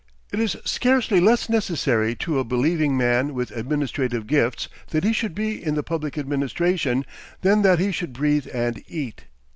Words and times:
It 0.33 0.39
is 0.39 0.57
scarcely 0.65 1.19
less 1.19 1.47
necessary 1.47 2.15
to 2.15 2.39
a 2.39 2.43
believing 2.43 2.97
man 2.97 3.35
with 3.35 3.51
administrative 3.51 4.25
gifts 4.25 4.67
that 4.87 5.03
he 5.03 5.13
should 5.13 5.35
be 5.35 5.63
in 5.63 5.75
the 5.75 5.83
public 5.83 6.17
administration, 6.17 7.05
than 7.41 7.61
that 7.61 7.77
he 7.77 7.91
should 7.91 8.11
breathe 8.11 8.47
and 8.51 8.83
eat. 8.87 9.25